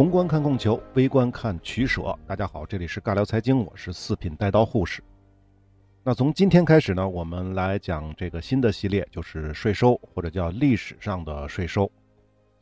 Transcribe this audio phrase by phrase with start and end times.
[0.00, 2.18] 宏观看供求，微观看取舍。
[2.26, 5.04] 大家好，这里是尬聊财经，我是四品带刀护士。
[6.02, 11.92] 那从今天开始呢，我们来讲这个新的系列，就是税收或者叫历史上的税收。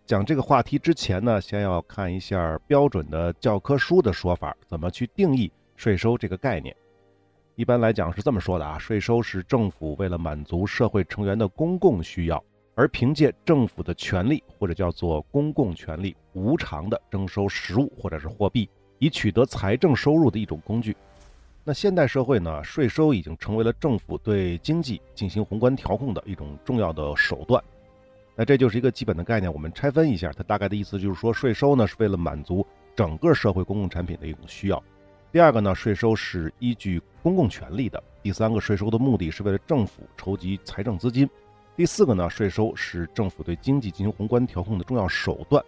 [0.05, 6.74] 讲这个话题之前呢，先要看一下标准的教科书的说法，怎么去定义税收这个概念。
[7.55, 12.43] 一般来讲是这么说的啊，税收是政府为了满足社会成员的公共需要，
[12.74, 20.96] 而凭借政府的权利或者叫做公共权利，无偿的征收实物或者是货币，以取得财政收入的一种工具。
[21.65, 27.62] 那现代社会呢，税收已经成为了政府对经济进行宏观调控的一种重要的手段。
[28.34, 34.82] 那这就是一个基本的概念，我们拆分一下，它大概的意思就是说，税收呢是为了满足整个社会公共产品的一种需要。
[35.30, 41.27] 第二个呢，税收是依据公共权利的；第三个，税收的目的是为了政府筹集财政资金；
[41.77, 45.62] 第四个呢，税收是政府对经济进行宏观调控的重要手段。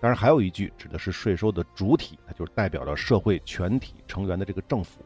[0.00, 5.00] 当然，还有一句指的是税收的主体，它就是代表了社会全体成员的这个政府。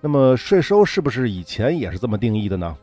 [0.00, 2.76] 那么，税收是不是以前也是这么定义的呢？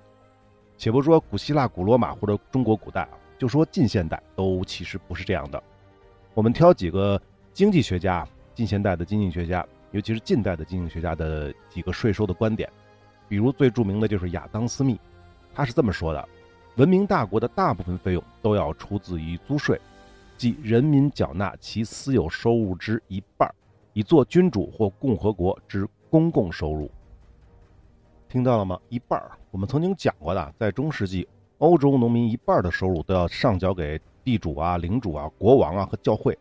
[0.78, 5.62] 且不说古希腊、古罗马或者中国古代啊，就说近现代都其实不是这样的。
[6.34, 7.22] 我们挑几个
[7.54, 9.66] 经济学家，近现代的经济学家。
[9.92, 12.68] 尤其是近代的经济学家的几个税收的观点，
[13.30, 15.00] 比如最著名的就是亚当·斯密，
[15.54, 16.30] 他是这么说的：
[16.78, 19.80] 文明大国的大部分费用都要出自于租税，
[20.44, 23.50] 即人民缴纳其私有收入之一半，
[23.94, 26.92] 以作君主或共和国之公共收入。
[28.28, 28.78] 听到了吗？
[28.90, 29.32] 一半儿。
[29.52, 31.26] 我们曾经讲过的，在中世纪，
[31.60, 36.38] 欧洲农民一半的收入都要上缴给地主啊、领主啊、国王啊和教会。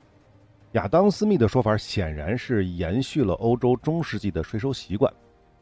[0.72, 5.14] 亚当·斯密的说法显然是延续了欧洲中世纪的税收习惯。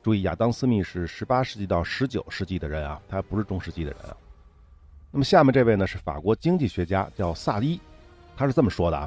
[0.02, 4.16] 注意，亚当·斯密是18世纪到19世纪的人啊，他不是中世纪的人啊。
[5.10, 7.78] 那么下面这位呢是法国经济学家，叫萨伊，
[8.40, 9.06] 他是这么说的啊：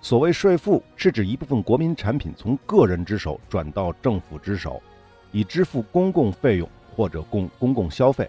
[0.00, 4.82] 所谓税赋，是指一部分国民产品从个人之手转到政府之手，
[5.30, 8.26] 以支付公共费用或者供公共消费。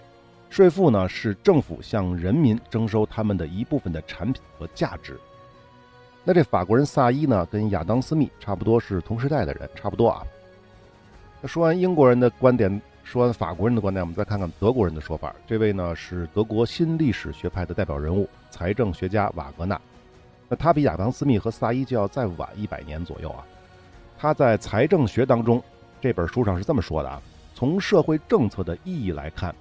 [0.50, 5.18] 税赋呢是政府向人民征收他们的一部分的产品和价值。
[6.26, 10.22] 那这法国人萨伊呢，跟亚当斯密差不多是同时代的人，差不多啊。
[11.40, 15.34] 那说完英国人的观点，说完法国人的观点，我们再看看德国人的说法。
[15.46, 19.80] 这位呢是德国新历史学派的代表人物，财政学家瓦格纳。
[20.50, 23.46] 那他比亚当斯密和萨伊就要再晚一百年左右啊。
[24.18, 25.62] 他在《财政学》当中
[26.02, 27.22] 这本书上是这么说的啊：
[27.54, 29.56] 从社会政策的意义来看，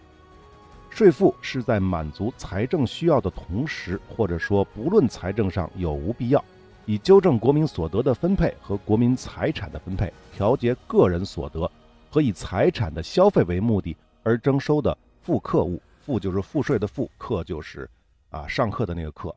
[0.89, 6.43] 税负是在满足财政需要的同时，或者说不论财政上有无必要。
[6.87, 11.71] 以纠正国民所得的分配和国民财产的分配，调节个人所得
[12.15, 17.91] 和以财产的消费为目的而征收的复课物，赋就是赋税的赋，课就是
[18.31, 19.35] 啊上课的那个课。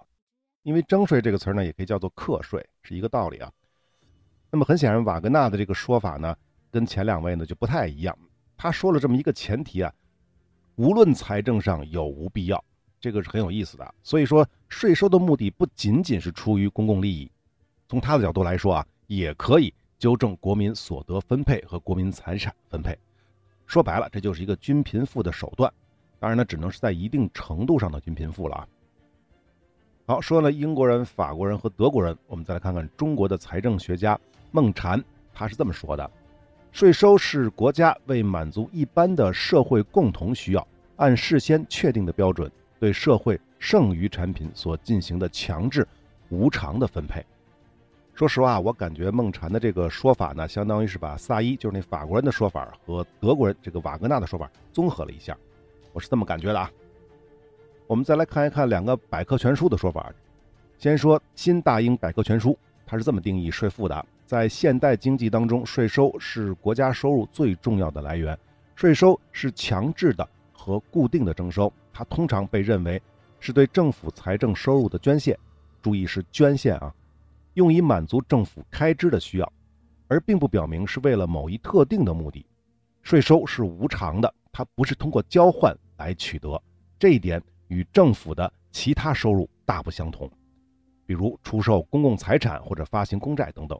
[0.61, 3.51] 因为征税这个词儿呢，也可以叫做课税，是一个道理啊。
[4.51, 6.37] 那么很显然，瓦格纳的这个说法呢，
[6.69, 8.15] 跟前两位呢就不太一样。
[8.55, 9.91] 他说了这么一个前提啊，
[10.75, 12.63] 无论财政上有无必要，
[13.01, 13.95] 这个是很有意思的。
[14.03, 17.31] 所以说，税收的目的不仅仅是出于公共利益。
[17.89, 22.97] 从他的角度来说啊，也可以纠正国民所得分配和国民财产分配。
[23.65, 25.71] 说白了，这就是一个均贫富的手段。
[26.19, 28.67] 当然呢，只能是在一定程度上的均贫富了啊。
[30.05, 34.19] 好，说了英国人、法国人和德国人，我们再来看看中国的财政学家
[34.51, 35.03] 孟禅，
[35.33, 36.09] 他是这么说的：
[36.71, 40.65] 税收是国家为满足一般的社会共同需要，
[40.95, 45.85] 按事先确定的标准，对社会剩余产品所进行的强制
[46.29, 47.25] 无偿的分配。
[48.17, 55.37] 说实话，我感觉孟禅的这个说法呢，相当于是把萨伊，就是那法国人的说法和德国人这个瓦格纳的说法综合了一下，
[55.93, 56.71] 我是这么感觉的啊。
[57.85, 60.11] 我们再来看一看两个百科全书的说法。
[60.79, 62.49] 先说《新大英百科全书》，
[62.87, 68.35] 它是这么定义税负的：在现代经济当中，税收是国家收入最重要的来源。
[68.75, 72.99] 税收是强制的和固定的征收，它通常被认为
[73.39, 75.37] 是对政府财政收入的捐献。
[75.83, 76.91] 注意是捐献啊。
[77.57, 79.53] 用以满足政府开支的需要，
[80.07, 82.45] 而并不表明是为了某一特定的目的。
[83.01, 86.61] 税收是无偿的，它不是通过交换来取得，
[86.99, 90.29] 这一点与政府的其他收入大不相同，
[91.07, 93.79] 比如出售公共财产或者发行公债等等。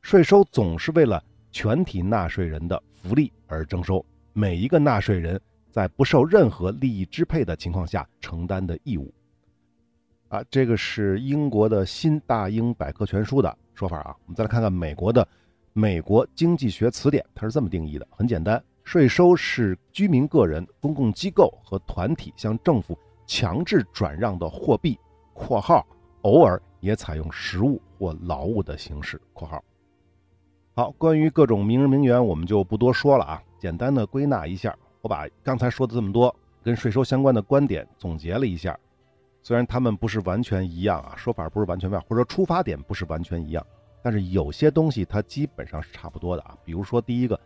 [0.00, 1.22] 税收总是为了
[1.52, 5.40] 全体纳税人的福利而征收，每一个纳税人
[5.70, 9.14] 在不受任何利益支配的情况下承担的义务。
[10.32, 14.16] 啊，这个是英国的新大英百科全书的说法啊。
[14.24, 15.22] 我们再来看看美国的
[15.74, 24.98] 《美国经济学词典》，它是这么定义的：很简单，税收是居民个人、公共机构和团体向政府强制转让的货币
[25.34, 25.86] （括号
[26.22, 29.20] 偶尔也采用实物或劳务的形式。
[29.34, 29.62] （括号）
[30.72, 38.74] 好，关于各种名人名媛，我们就不多说了啊，简单的归纳一下，我把刚才说的这么多跟税收相关的观点总结了一下。
[39.42, 43.66] 虽然他们不是完全一样啊，说法不是完全一样，或者说出发点不是完全一样，
[44.00, 46.56] 但是有些东西它基本上是差不多的啊。
[46.64, 47.38] 比如说，第一个，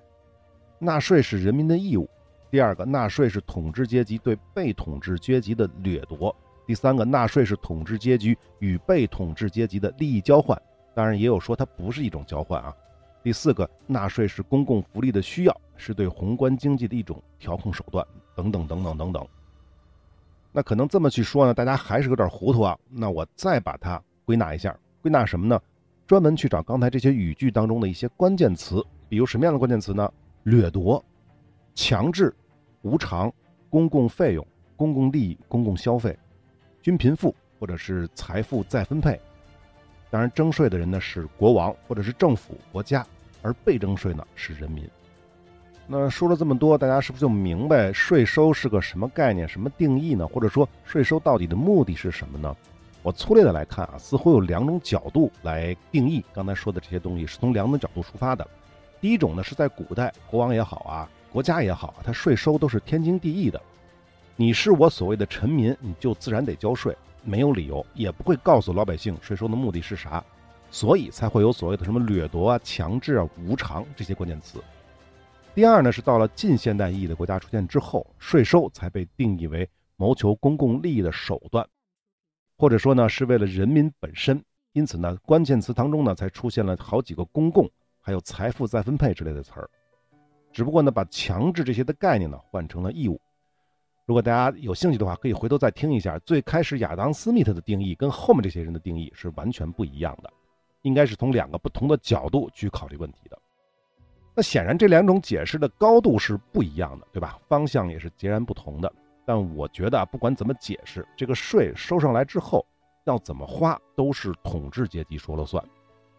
[0.79, 2.05] 纳税是人民的义务；
[2.51, 6.31] 第二个，纳税是统治阶级对被统治阶级的掠夺；
[6.67, 10.61] 第三个，纳税是统治阶级与被统治阶级的利益交换。
[10.95, 12.75] 当然，也有说它不是一种交换啊。
[13.23, 19.27] 第四个，纳税是公共福利的需要，是对宏观经济的一种调控手段，等等等等等等。
[20.57, 22.79] 那可能这么去说呢，大家还是有点糊涂啊。
[22.89, 25.61] 那我再把它归纳一下，归纳什么呢？
[26.07, 30.11] 专门去找刚才这些语句当中的一些关键词，比如什么样的关键词呢？
[30.45, 31.05] 掠夺、
[31.75, 32.35] 强制、
[32.81, 33.31] 无偿、
[33.69, 36.19] 公共费用、公共利益、公共消费、
[36.81, 39.21] 均贫富或者是财富再分配。
[40.09, 43.07] 当然，征税的人呢是国王或者是政府国家。
[43.43, 44.89] 而被征税呢是人民。
[45.89, 50.27] 那说了这么多，大家是不是就明白税收是个什么概念、什么定义呢？
[50.27, 52.57] 或者说税收到底的目的是什么呢？
[53.03, 58.45] 我粗略的来看啊，似乎有两种角度来定义刚才说的这些东西，是从两种角度出发的。
[59.01, 63.61] 第一种呢是在古代，国王也好啊，国家也好，他税收都是天经地义的。
[64.35, 70.25] 你是我所谓的臣民，你就自然得交税，没有理由，也不会告诉老百姓税收的目的是啥。
[70.69, 74.59] 所以才会有所谓的什么掠夺啊、强制啊、无偿这些关键词。
[75.57, 79.67] 第二呢，是到了近现代意义的国家出现之后，税收才被定义为
[79.97, 81.67] 谋求公共利益的手段，
[82.59, 84.45] 或者说呢，是为了人民本身。
[84.75, 87.67] 因此呢，关键词当中呢，才出现了好几个公共，
[88.03, 89.71] 还有财富再分配之类的词儿。
[90.53, 93.19] 只不过呢，把强制这些的概念呢，换成了义务。
[94.05, 100.31] 如果大家有兴趣的话，可以回头再听一下，最开始亚当·斯密特的定义跟后面这些人的定义是完全不一样的。
[100.83, 103.39] 应该是从两个不同的角度去考虑问题的。
[104.37, 107.39] 那显然这两种解释的高度是不一样的，对吧？
[107.49, 108.93] 方向也是截然不同的。
[109.25, 112.65] 但我觉得啊，不管怎么解释，这个税收上来之后
[113.07, 115.65] 要怎么花，都是统治阶级说了算。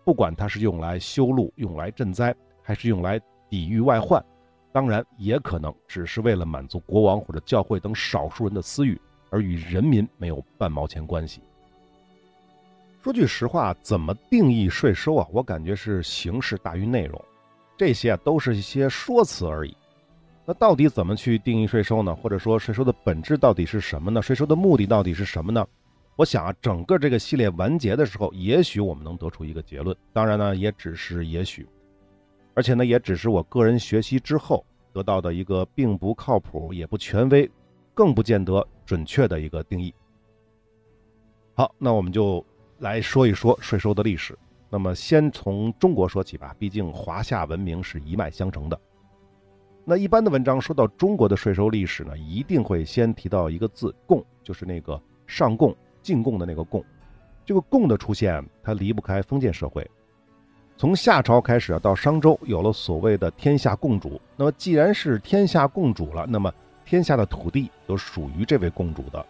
[0.04, 4.24] 不管它是用来修路、用来赈灾，还是用来抵御外患，
[4.72, 9.00] 当然也可能只是为了满足国王或者教会等少数人的私欲，
[9.30, 11.40] 而与人民没有半毛钱关系。
[13.04, 15.28] 说句实话，怎么定义税收啊？
[15.32, 17.24] 我感觉是形式大于内容，
[17.78, 19.78] 这些啊都是一些说辞而已。
[20.46, 22.16] 那到底怎么去定义税收呢？
[22.16, 24.22] 或者说税收的本质到底是什么呢？
[24.22, 25.66] 税收的目的到底是什么呢？
[26.16, 29.96] 我想啊，整个这个系列完结的时候，也许我们能得出一个结论。
[30.12, 31.68] 当然呢，也只是也许，
[32.56, 37.50] 而且呢，也只是我个人学习之后得到的一个并不靠谱、也不权威、
[37.94, 39.94] 更不见得准确的一个定义。
[41.54, 42.44] 好，那我们就。
[42.80, 44.38] 来说一说税收的历史。
[44.70, 48.80] 那么，先从中国说起吧，毕竟华夏文明是一脉相承的。
[49.86, 56.84] 那一般的文章说到中国的税收历史呢，一定会先提到一个字“贡”，就是那个上贡、进贡的那个贡。
[57.46, 59.90] 这个贡的出现，它离不开封建社会。
[60.76, 64.20] 从夏朝开始啊到商周，有了所谓的天下共主。
[64.36, 69.26] 那么，既然是天下共主了，那么天下的土地都属于这位共主的。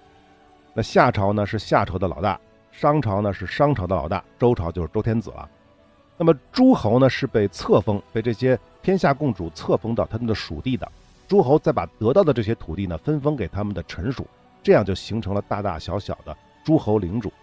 [0.74, 2.40] 那夏朝呢，是夏朝的老大。
[2.78, 5.50] 商朝呢是商朝的老大，周朝就是周天子了。
[6.16, 10.88] 那么诸侯呢是被册封，被这些天下共主册封到他们的属地的。
[11.28, 14.28] 诸侯再把得到的这些土地呢分封给他们的臣属，
[14.62, 17.34] 这样就形成了大大小小的诸侯领主。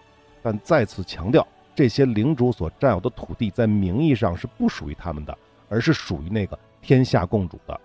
[0.41, 5.37] 但再次强调，这些领主所占有的土地在名义上是不属于他们的，
[5.69, 7.81] 而是属于那个天下共主的。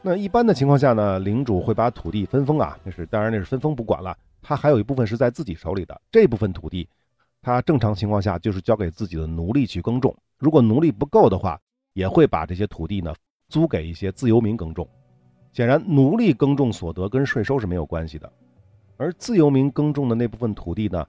[0.00, 4.16] 那一般的情况下呢，领主会把土地分封啊，那是当然那是分封不管了。
[4.42, 6.88] 他还有一部分是在自己手里的，这部分土地，
[7.42, 10.16] 他正常情况下就是交给自己的奴隶去耕种。
[10.38, 11.60] 如果奴隶不够的话，
[11.92, 13.14] 也会把这些土地呢
[13.48, 14.88] 租给一些自由民耕种。
[15.52, 18.32] 显然，奴隶耕种所得跟税收是没有关系的，
[18.96, 21.04] 而自由民耕种的那部分土地呢，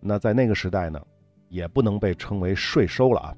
[0.00, 1.00] 那在那个时代呢，
[1.48, 3.36] 也不能被称为税收了啊。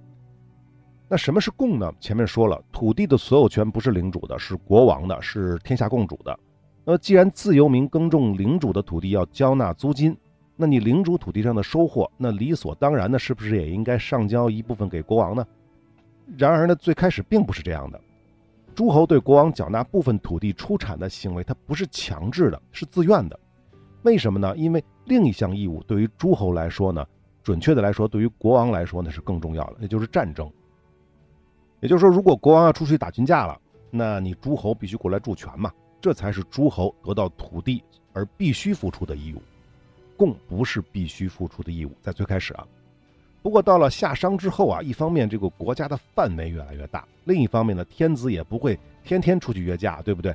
[1.08, 1.92] 那什么是贡呢？
[2.00, 6.38] 前面说了，土地的所有权不是领主的，是国王的，是天下共主的。
[6.84, 10.16] 那么，既然自由民耕种领主的土地要交纳租金，
[10.56, 15.46] 那你领主土地上的收获，那理所当然的，是不是也应该上交一部分给国王呢？
[16.36, 18.00] 然而呢，最开始并不是这样的。
[18.74, 23.38] 诸侯对国王缴纳部分土地出产的行为，它不是强制的，是自愿的。
[24.02, 24.56] 为什么呢？
[24.56, 27.06] 因为另一项义务对于诸侯来说呢，
[27.42, 30.50] 准确的来说，对于国王来说呢是更重要的，那就是战争。
[31.80, 33.60] 也就是说，如果国王要出去打群架了，
[33.90, 35.70] 那你诸侯必须过来助拳嘛。
[36.02, 37.82] 这才是诸侯得到土地
[38.12, 39.40] 而必须付出的义务。
[40.16, 42.66] 贡不是必须付出的义务，在最开始啊。
[43.40, 50.34] 不过到了夏商之后啊，一方面这个国家的范围越来越大，另一方面呢，天子也不会天天出去约架，对不对？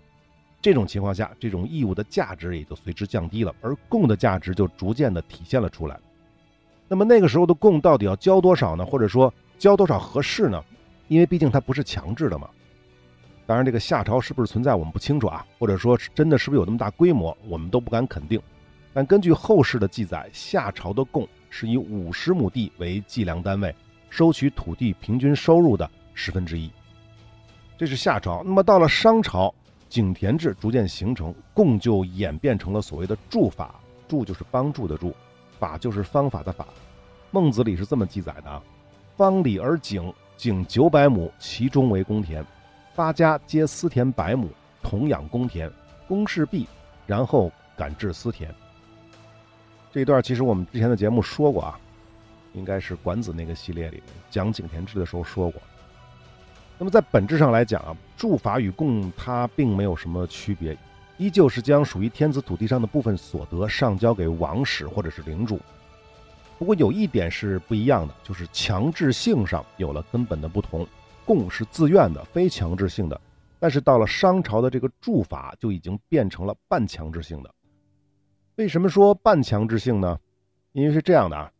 [0.61, 5.97] 这种情况下，这种义务的价值也就随之降低了，而贡的价值就逐渐的体现了出来。
[6.87, 8.85] 那么那个时候的贡到底要交多少呢？
[8.85, 10.61] 或者说交多少合适呢？
[11.07, 12.49] 因为毕竟它不是强制的嘛。
[13.47, 18.39] 当然，这个夏朝是不是存在我们不清楚啊，或者说真的是不是有那么大规模，我们都不敢肯定。
[18.93, 23.73] 但根据后世的记载，夏朝的贡是以五十亩地为计量单位，
[24.09, 26.69] 收取土地平均收入的十分之一。
[27.77, 28.43] 这是夏朝。
[28.43, 29.53] 那么到了商朝，
[29.87, 33.79] 井田制逐渐形成，贡就演变成了所谓的助法。
[34.09, 35.15] 助就是帮助的助。
[35.59, 36.67] 法就是方法的法，
[37.31, 38.61] 孟子里是这么记载的啊：
[39.15, 42.45] 方里而井，井九百亩，其中为公田，
[42.97, 44.49] 八家皆私田百亩，
[44.81, 45.71] 同养公田，
[46.07, 46.65] 公事毕，
[47.05, 48.51] 然后赶至私田。
[49.91, 51.79] 这一段其实我们之前的节目说过啊，
[52.53, 55.61] 应该是管子那个系列里面讲井田制的时候说过。
[56.79, 60.75] 那么在本质上来讲啊，助法与供它并没有什么区别。
[61.17, 65.59] 依旧是将属于天子土地上的部分所得上交给王室或者是领主，
[66.57, 70.87] 不过有一点是不一样的，就是强制性上有了根本的不同。
[71.27, 73.19] 贡是自愿的，非强制性的，
[73.59, 77.53] 但是到了商朝的这个铸法就已经变成了半强制性的。
[78.55, 80.17] 为什么说半强制性呢？
[80.71, 81.51] 因为是这样的啊，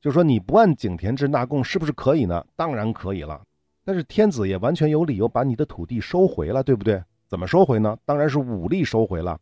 [0.00, 2.44] 就是说你不按井田制纳贡是不是可以呢？
[2.56, 3.40] 当然可以了，
[3.84, 7.00] 但是天子也完全有理由把你的土地收回了，对不对？
[7.28, 7.96] 怎么收回呢？
[8.04, 9.38] 当然是武力收回了，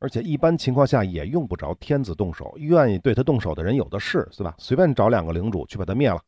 [0.00, 4.54] 而且一般情况下也用不着天子动手，愿意对他动手的人有的是，是吧？
[4.58, 6.20] 随便找两个领主去把他灭了。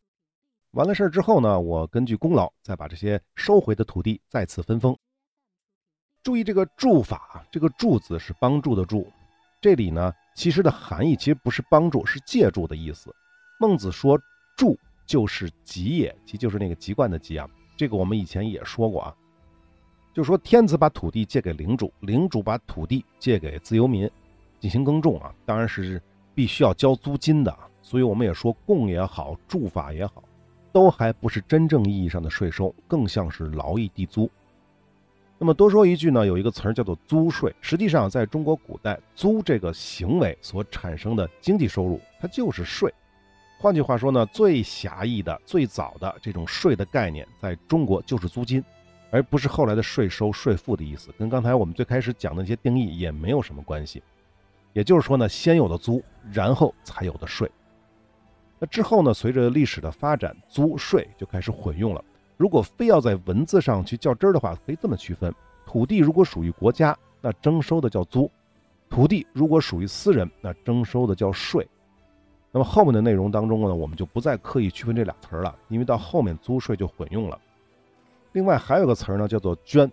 [0.73, 4.97] 完了事儿之后呢，我根据功劳再把这些收回的土地再次分封。
[6.23, 9.11] 注意这个助法，这个助字是帮助的助，
[9.61, 13.13] 这里呢其实的含义其实不是帮助，是借助的意思。
[13.59, 14.19] 孟子说
[14.57, 19.15] 助就是籍也，籍就是那个籍贯的籍啊，这个我们以前也说过啊。
[20.15, 24.11] 就说天子把土地借给领主，领主把土地借给自由民
[24.61, 26.01] 进行耕种啊，当然是
[26.35, 27.57] 必须要交租金的。
[27.83, 30.23] 所以我们也说贡也好，助法也好，
[30.73, 34.31] 都还不是真正意义上的税收，更像是劳役地租。
[35.39, 37.55] 那么多说一句呢，有一个词儿叫做租税。
[37.61, 42.93] 实际上，在中国古代，租这个行为所产生的经济收入，它就是税。
[43.59, 48.63] 换句话说呢，最狭义的、最早的这种税的概念，在中国就是租金。
[49.13, 54.01] 而不是后来的税收、税负的意思，跟刚才我们最开始讲的那些定义也没有什么关系。
[54.73, 56.01] 也就是说呢，先有的租，
[56.31, 57.51] 然后才有的税。
[58.61, 62.05] 那之后呢，随着历史的发展，租税就开始混用了。
[62.37, 65.35] 如果非要在文字上去较真儿的话，可以这么区分：
[65.67, 68.31] 土地如果属于国家，那征收的叫租；
[68.89, 71.67] 土地如果属于私人，那征收的叫税。
[72.53, 77.39] 那么后面的内容当中呢，我们就不再刻意区分这俩词儿了，因为到后面租税就混用了。
[78.33, 79.91] 另外还有个词儿呢，叫做捐。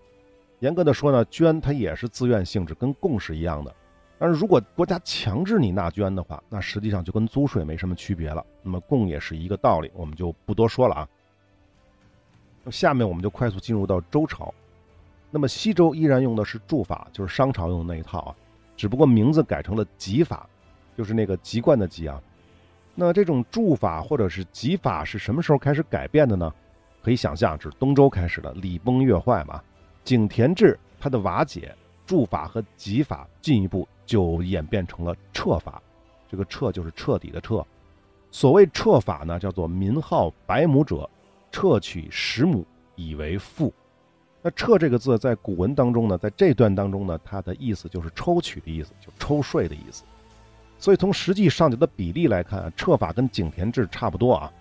[0.59, 3.74] 严格的说呢，捐它也是自愿性质，跟贡是一样的。
[4.19, 8.45] 但是如果国家强制你纳捐的话，那实际上就跟租税没什么区别了。
[8.63, 11.07] 那么贡也是一个道理，我们就不多说了啊。
[12.71, 14.53] 下面我们就快速进入到周朝。
[15.29, 18.36] 那么西周依然用的是铸法，就是商朝用的那一套啊，
[18.75, 20.50] 只不过名字改成了籍法，
[20.97, 22.21] 就是那个籍贯的籍啊。
[22.95, 26.51] 那这种铸法或者是籍法是什么时候开始改变的呢？
[27.03, 29.62] 可以想象，是东周开始的礼崩乐坏嘛，
[30.03, 31.74] 井田制它的瓦解，
[32.07, 35.79] 注法和集法进一步就演变成了撤法。
[36.27, 37.63] 这个撤就是彻底的撤。
[38.31, 41.09] 所谓撤法呢，叫做民号百亩者，
[41.51, 43.73] 撤取十亩以为赋。
[44.41, 50.03] 那撤这个字在古文当中呢，在这段当中呢，它的意思就是抽取的意思，就抽税的意思。
[50.79, 54.51] 所以从实际上缴的比例来看，撤法跟井田制差不多啊。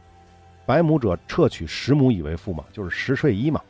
[0.64, 3.60] 百亩者撤取十亩以为赋嘛，就是十税一嘛。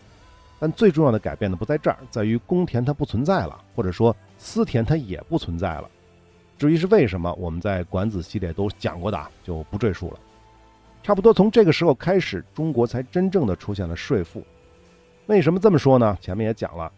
[0.58, 5.90] 但最重要的改变呢不在这儿，在于公田它不存在了，或者说私田它也不存在了。
[6.56, 10.18] 至于是为什么，我们在管子系列都讲过的，就不赘述了。
[11.02, 14.42] 差不多从这个时候开始，中国才真正的出现了税赋。
[15.26, 16.16] 为什么这么说呢？
[16.20, 16.90] 前面也讲了，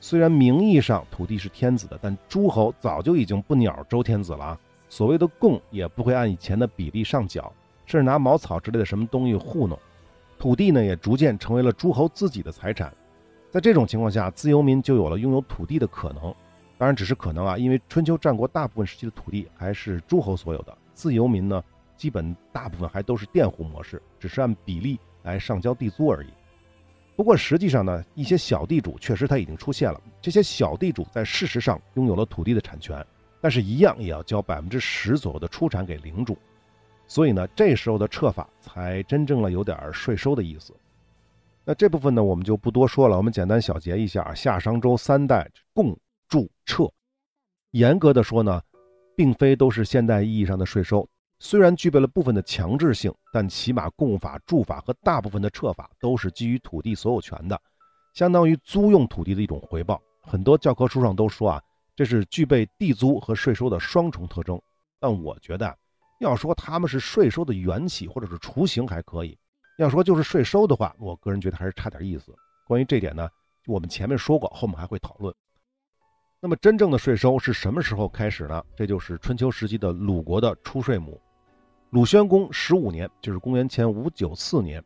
[0.00, 7.52] 虽然名义上土地是天子的，但诸侯早就已经不鸟周天子了，所谓的贡也不会按以前的比例上缴。
[7.84, 9.78] 甚至拿茅草之类的什么东西糊弄，
[10.38, 12.92] 土地呢也逐渐成为了诸侯自己的财产。
[13.52, 16.34] 在这种情况下，自由民就有了拥有土地的可能。
[16.78, 21.62] 当然只是可能啊，因为春秋战国大部分时期的土地还是诸侯所有的，自由民呢
[21.94, 26.28] 基本大部分还都是佃户模式，只是按比例来上交地租而已。
[27.14, 33.04] 不过实际上呢，一些小地主确实他已经出现了，这些小地主在事实上拥有了土地的产权，
[33.38, 36.38] 但是，一样也要交百分之十左右的出产给领主。
[37.06, 40.72] 所以呢，这时候的撤法才真正了有点税收的意思。
[41.64, 45.96] 那这部分呢，我们就不多说了，我们简单小结一下：夏商周三代共
[46.28, 46.90] 铸撤，
[47.70, 48.60] 严格的说呢，
[49.16, 51.08] 并非都是现代意义上的税收。
[51.38, 57.60] 虽然具备了部分的强制性，但起码供法、住法和大部分的撤法都是基于土地所有权的，
[58.14, 60.00] 相当于租用土地的一种回报。
[60.20, 61.62] 很多教科书上都说啊，
[61.94, 64.60] 这是具备地租和税收的双重特征。
[64.98, 65.76] 但我觉得，
[66.20, 69.36] 要说他们是税收的缘起或者是雏形还可以；
[69.78, 72.34] 要说就是税收的话，我个人觉得还是差点意思。
[72.66, 73.28] 关于这点呢，
[73.66, 75.34] 我们前面说过，后面还会讨论。
[76.40, 78.62] 那么真正的税收是什么时候开始呢？
[78.76, 81.20] 这就是春秋时期的鲁国的出税亩。
[81.90, 84.82] 鲁宣公十五年，就是公元前五九四年，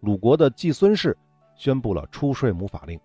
[0.00, 1.16] 鲁国的季孙氏
[1.56, 2.98] 宣布了出税亩法令。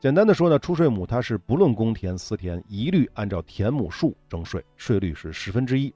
[0.00, 5.94] 简单的说呢，出税亩它是不论公田私田，一律按照田亩数征税，税率是十分之一。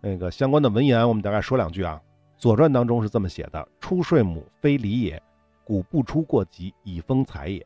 [0.00, 2.00] 那个相关的文言，我们大概说两句啊。
[2.42, 5.22] 《左传》当中是这么写的：“出税母非礼也，
[5.62, 7.64] 古不出过籍以封财也。”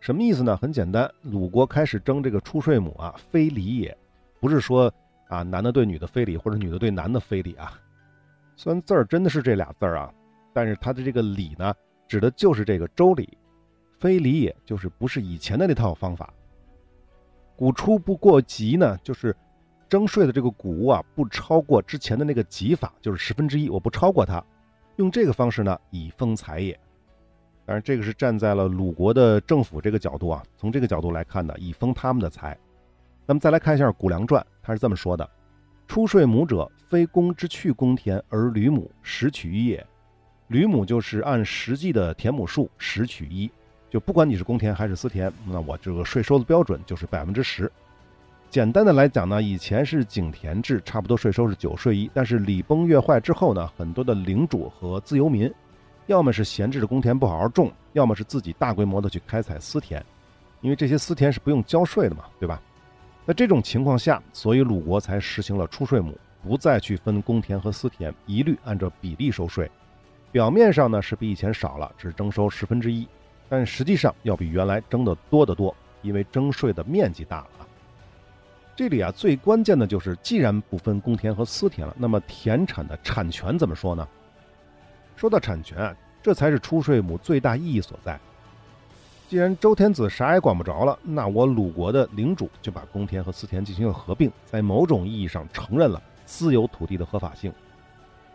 [0.00, 0.56] 什么意思呢？
[0.56, 3.94] 很简单，鲁国开始征这个出税母啊，非礼也，
[4.40, 4.90] 不是说。
[5.28, 7.78] 啊，男的对女的非礼，或者女的对男的非礼啊。
[8.56, 10.10] 虽然字儿真的是这俩字儿啊，
[10.54, 11.74] 但是它的这个礼呢，
[12.08, 13.36] 指的就是这个周礼，
[13.98, 16.32] 非礼也就是不是以前的那套方法。
[17.54, 19.36] 谷出不过级呢，就是
[19.92, 24.42] 征税的这个谷物啊，不超过之前的那个级法，就是十分之一，我不超过它，
[24.96, 26.72] 用这个方式呢，以封财也。
[27.66, 32.56] 当然，这个是站在了鲁国的政府这个角度啊，从这个角度来看呢，以封他们的财。
[33.26, 35.28] 那么再来看一下《谷梁传》，他是这么说的
[35.86, 39.86] ：“出税亩者，非公之去公田而履亩，十取一也。
[40.46, 43.50] 履亩就是按实际的田亩数十取一，
[43.90, 47.70] 就不管你是公田还是私田，那我这个税收的标准就是百分之十。
[48.52, 52.10] 简单的来讲呢，以前是井田制，差不多税收是九税一。
[52.12, 55.50] 但是礼崩乐坏之后呢，很多的领主和自由民，
[56.06, 60.04] 要么是闲置的公田不好好种，要么是自己大规模的去开采私田，
[60.60, 62.60] 因为这些私田是不用交税的嘛，对吧？”
[63.24, 69.70] 那这种情况下，所以鲁国才实行了出税亩，不再去分公田和私田，一律按照比例收税。
[70.30, 73.08] 表面上呢是比以前少了，只征收十分之一，
[73.48, 77.66] 但实际上要比原来征的多得多，因为征税的面积大了。
[78.74, 84.06] 这里啊最关键的就是，既然不分公田和私田了，那么田产的产权怎么说呢？
[85.14, 88.18] 说到产权啊，这才是出税亩最大意义所在。
[89.28, 97.52] 既然周天子啥也管不着了，那我鲁国的领主就把公田和私田进行了合并，在某种意义上承认了私有土地的合法性。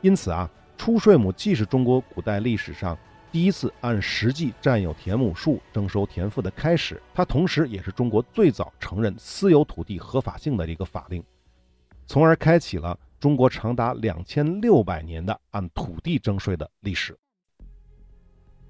[0.02, 2.98] 因此啊，出税亩既是中国古代历史上
[3.32, 11.24] 第一次按实际占有田亩数征收田赋的开始，它同时也是中国最早承认私有土地合法性的一个法令，
[12.06, 17.18] 从而开启了中国长达两千六百年的按土地征税的历史。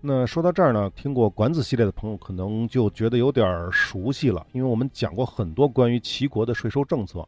[0.01, 7.27] 那说到这儿呢，听过《管子》系列的朋友可能就觉得有点熟悉了，因为我们讲过很多关于齐国的税收政策，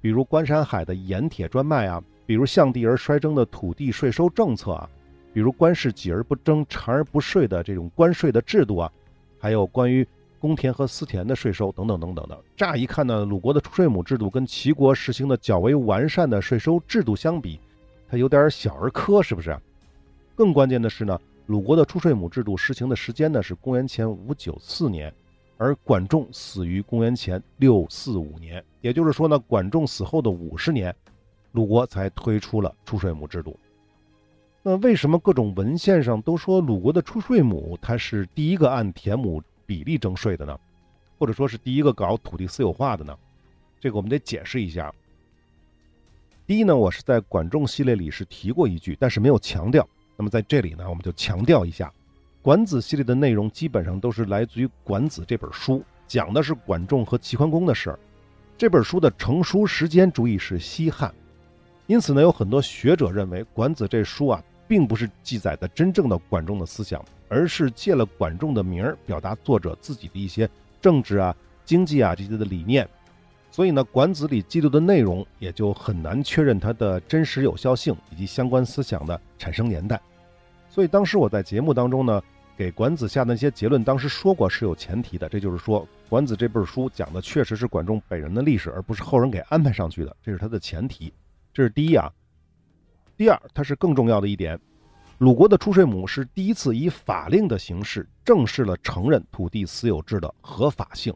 [0.00, 4.88] 比如关山海的盐铁专卖啊，比如向地而衰征的土地税收政策啊，
[5.34, 8.90] 比如官事己而不争，长而不税的这种关税的制度啊，
[9.38, 10.06] 还有关于
[10.38, 12.38] 公田和私田的税收等等等等的。
[12.56, 17.58] 乍一看呢，鲁国的出税亩制度跟齐国实行的较为完善的税收制度相比，
[18.08, 19.58] 它有点小儿科，是不是？
[20.36, 21.20] 更关键的是呢。
[21.46, 25.12] 鲁国的出税亩制度实行的时间呢是公元前五九四年，
[25.58, 30.94] 而管仲死于公元前六四五年，也就是说呢，管仲死后的五十年，
[31.52, 33.58] 鲁国才推出了出税亩制度。
[34.66, 40.58] 那为什么各种文献上都说鲁国的出税亩它是第一个按田亩比例征税的呢？
[41.18, 43.14] 或者说是第一个搞土地私有化的呢？
[43.78, 44.90] 这个我们得解释一下。
[46.46, 49.86] 第一呢，我是在管仲系列里是提过一句，但是没有强调。
[50.16, 51.88] 那么在这里呢，我们就强调一下，
[52.40, 57.98] 《管子》系列的内容基本上都是来自于《管子》这本书，讲的是管仲和齐桓公的事儿。
[58.56, 61.14] 这本书的成书时间主意是西汉，
[61.86, 70.48] 因此呢，有很多学者认为，《管子》这书啊，并不是记载的真正的管仲的思想，而是借了管仲的名儿，表达作者自己的一些
[70.80, 72.88] 政治啊、经济啊这些的理念。
[73.50, 80.00] 所以呢，《管子》里记录的内容也就很难确认它的真实有效性以及相关思想的产生年代。
[80.68, 82.20] 所以当时我在节目当中呢，
[82.56, 91.12] 给《管子》下的那些结论，当时说过是有前提的，这就是说，《管子》这本书讲的确实是管仲本人的历史，而不是后人给安排上去的，这是它的前提。
[91.52, 92.10] 这是第一啊。
[93.16, 94.58] 第二，它是更重要的一点，
[95.18, 101.14] 鲁国的出税亩是第一次以法令的形式正式了承认土地私有制的合法性。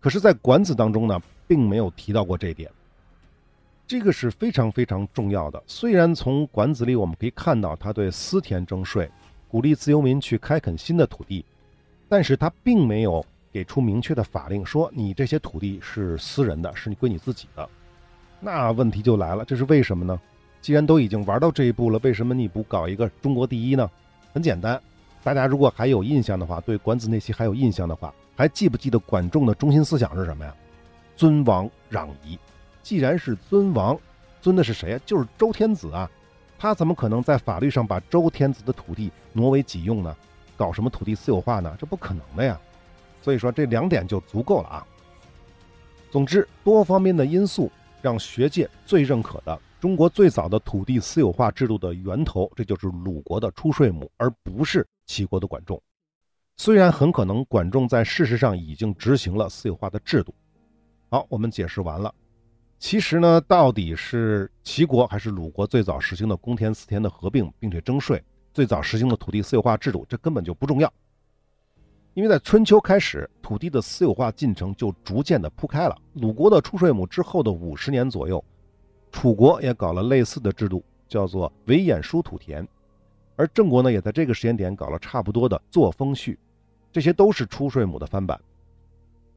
[0.00, 2.70] 可是，在《管子》当中呢，并没有提到过这一点。
[3.86, 5.62] 这个是非常非常重要的。
[5.66, 9.10] 虽然从《管子》里我们可以看到他对私田征税，
[9.48, 11.44] 鼓励自由民去开垦新的土地，
[12.08, 17.68] 但是他并没有给出明确的法令，说你这些土地是私人的，是你归你自己的。
[18.40, 20.20] 那问题就来了，这是为什么呢？
[20.60, 23.90] 既然都已经玩到这一步了，为什么你不搞一个中国第一呢？
[24.32, 24.80] 很简单，
[25.22, 28.12] 大家如果还有印象的话，对《管子》那期还有印象的话。
[28.36, 30.54] 还记不记得管仲的中心思想是什么呀？
[31.14, 32.38] 尊王攘夷。
[32.82, 33.98] 既然是尊王，
[34.40, 35.00] 尊的是谁啊？
[35.04, 36.10] 就是周天子啊。
[36.58, 40.16] 他怎么可能在法律上把周天子的土地挪为己用呢？
[40.56, 41.74] 搞什么土地私有化呢？
[41.78, 42.58] 这不可能的呀。
[43.20, 44.86] 所以说这两点就足够了啊。
[46.10, 47.70] 总之，多方面的因素
[48.00, 55.80] 让学界最认可的中国最早的土地私有化制度的源头，这就是鲁国的出税亩，而不是齐国的管仲。
[56.58, 60.34] 虽然很可能管仲在事实上已经执行了私有化的制度，
[61.08, 62.14] 好，我们解释完了。
[62.78, 70.92] 其实呢，到底是齐国还是鲁国最早实行的公田私田的合并，并且征税，最早实行的土地私有化制度，这根本就不重要。
[72.12, 75.96] 因为在春秋开始，土地的私有化进程就逐渐的铺开了。
[76.12, 78.44] 鲁国的出税亩之后的五十年左右，
[79.12, 82.66] 楚国也搞了类似的制度，叫做围偃书土田，
[83.36, 86.38] 而郑国呢，也在这个时间点搞了差不多的作风序。
[86.92, 88.40] 这些都是出税亩的翻版，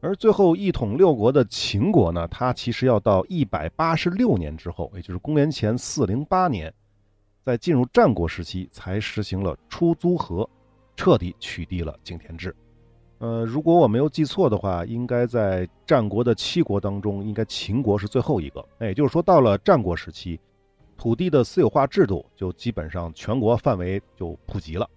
[0.02, 6.74] 而最后一统六国的秦国呢，它其实要到一百八十六年之后，也就是公元前四零八年，
[7.44, 10.50] 在进入战国时期才实行了出租河，
[10.96, 12.56] 彻底取缔了井田制。
[13.24, 18.62] 呃，如果我没有记错的话，应该在战国的七国当中，应该秦国是最后一个。
[18.82, 20.38] 也就是说，到了战国时期，
[20.98, 24.90] 土地的私有化制度就基本上全国范围就普及了。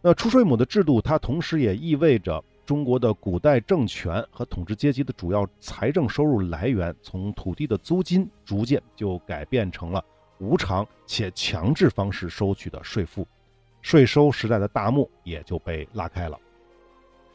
[0.00, 10.00] 那出税亩的制度，它同时也意味着中国的古代政权和统治阶级的主要财政收入来源，从土地的租金逐渐就改变成了
[10.38, 13.26] 无偿且强制方式收取的税赋，
[13.82, 16.38] 税收时代的大幕也就被拉开了。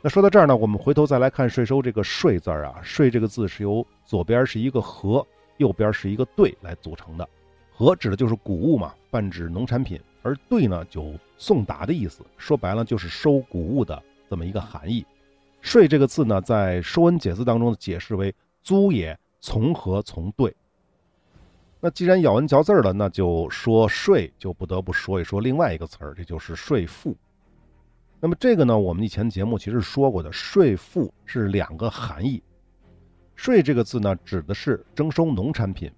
[0.02, 5.26] 那说到这儿呢，我们回头再来看税收这个“税”字儿啊，“税”这个字是由左边是一个“禾”，
[5.58, 7.28] 右边是一个“兑”来组成的
[7.76, 10.00] ，“禾”指的就是谷物嘛，泛指农产品。
[10.22, 15.06] 而“兑”呢，就送达的意思，说白了就是收谷物的这么一个含义。
[15.60, 18.34] 税这个字呢，在《说文解字》当中的解释为
[18.64, 20.56] “租也，从何从兑”。
[21.82, 27.14] 那既然咬文嚼字了，那就说税，就不得不说一说另外一个词儿，这就是税赋。
[28.20, 32.42] 那么这个呢，我们以前节目其实说过的，税赋是两个含义。
[33.36, 35.90] 税这个字呢，指的是征收农产品，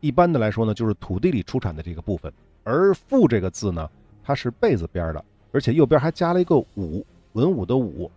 [0.00, 2.32] 一般的来说呢，就是土地里出产的这个部分。
[2.62, 3.90] 而“赋”这个字呢，
[4.22, 8.10] 它是贝字边的，而且右边还加了一个“武”，文武的“武”，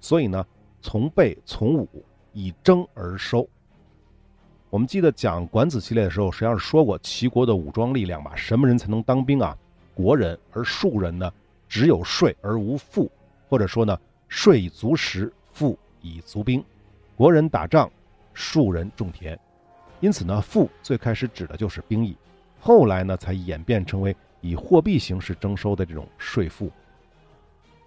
[0.00, 0.44] 所以呢，
[0.82, 1.88] 从贝从武，
[2.32, 3.48] 以征而收。
[4.68, 8.34] 我们记得讲《管子》系列的时候，实际上是说过齐国的武装力量吧？
[8.34, 9.56] 什么人才能当兵啊？
[9.94, 11.32] 国人，而庶人呢，
[11.70, 13.08] 只有税而无赋，
[13.48, 16.62] 或者说呢，税以足食，赋以足兵。
[17.14, 17.88] 国人打仗，
[18.34, 19.38] 庶人种田，
[20.00, 22.16] 因此呢，赋最开始指的就是兵役。
[22.58, 26.68] 后来呢，才演变成为以货币形式征收的这种税赋。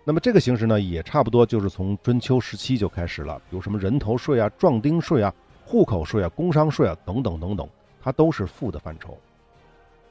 [0.06, 5.34] 那么这个形式呢，也差不多就是从春秋时期就开始了，比如什么人头税啊、壮丁税啊、
[5.66, 7.68] 户口税啊、工商税啊等等等等，
[8.02, 9.18] 它都是赋的范畴。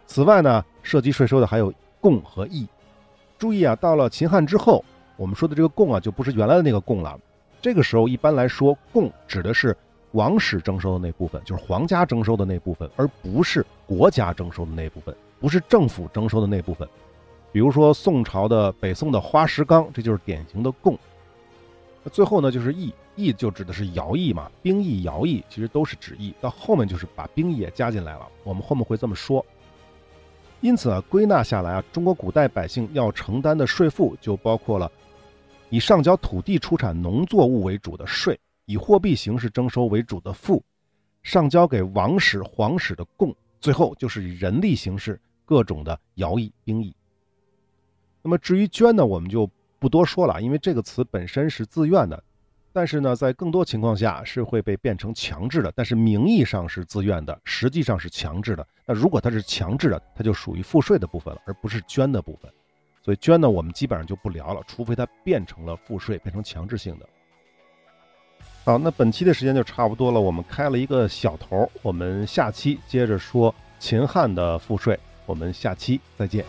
[0.06, 2.68] 此外呢，涉及税收的还有贡和役。
[3.42, 4.84] 注意啊，到了秦汉之后，
[5.16, 7.18] 我们说的这个贡啊，就不是原来的那个贡了。
[7.60, 9.76] 这个时候一般来说，贡指的是。
[10.12, 16.86] 王室征收的那部分就是皇家征收的那部分，而不是国家征收的那部分，不是政府征收的那部分。
[17.50, 20.98] 比如说宋朝的北宋的花石纲，这就是典型的贡。
[22.04, 26.34] 那最后呢，就是役，役就指的是徭役嘛，兵役、徭役其实都是指役。
[26.42, 29.42] 到后面就是把兵役也加进来了，我们后面会这么说。
[30.62, 34.90] 因此啊，归纳下来啊，中国古代百姓要承担的税赋就包括了
[35.68, 38.40] 以上交土地出产农作物为主的税。
[38.64, 40.62] 以货币形式征收为主的赋，
[41.24, 46.94] 上交给王室、皇室的贡，最后就是以人力形式各种的徭役、兵役。
[48.22, 52.22] 那么至于捐呢，我们就不多说了，因为这个词本身是自愿的，
[52.72, 55.72] 但是呢，在更多情况下是会被变成强制的。
[55.76, 58.66] 但是名义上是自愿的，实际上是强制的。
[58.86, 62.50] 那如果它是强制的，它就属于赋税的部分了，而不是捐的部分。
[63.04, 67.08] 所以捐呢，我们基本上就不聊了，除非它变成了赋税，变成强制性的。
[68.64, 70.20] 好，那本期的时间就差不多了。
[70.20, 74.98] 我们开了一个小头，我们下期接着说秦汉的赋税。
[75.26, 76.44] 我们下期再见。